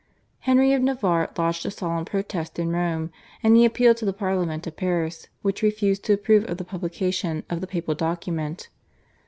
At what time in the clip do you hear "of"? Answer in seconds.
0.73-0.81, 4.65-4.75, 6.49-6.57, 7.51-7.61